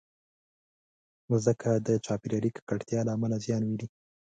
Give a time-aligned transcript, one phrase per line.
[1.29, 3.87] مځکه د چاپېریالي ککړتیا له امله زیان ویني.